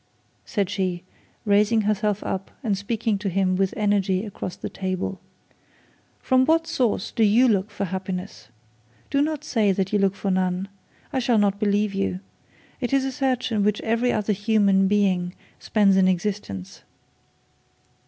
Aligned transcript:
said 0.45 0.67
she, 0.67 1.03
raising 1.45 1.81
herself 1.81 2.23
up, 2.23 2.49
and 2.63 2.75
speaking 2.75 3.19
to 3.19 3.29
him 3.29 3.55
with 3.55 3.71
energy 3.77 4.25
across 4.25 4.55
the 4.55 4.67
table. 4.67 5.19
'From 6.19 6.43
what 6.43 6.65
source 6.65 7.11
do 7.11 7.23
you 7.23 7.47
look 7.47 7.69
for 7.69 7.85
happiness? 7.85 8.47
Do 9.11 9.21
not 9.21 9.43
say 9.43 9.71
that 9.71 9.93
you 9.93 9.99
look 9.99 10.15
for 10.15 10.31
none? 10.31 10.69
I 11.13 11.19
shall 11.19 11.37
not 11.37 11.59
believe 11.59 11.93
you. 11.93 12.19
It 12.79 12.93
is 12.93 13.05
a 13.05 13.11
search 13.11 13.51
in 13.51 13.63
which 13.63 13.79
every 13.81 14.11
human 14.33 14.87
being 14.87 15.35
spends 15.59 15.95
an 15.97 16.07
existence.' 16.07 16.81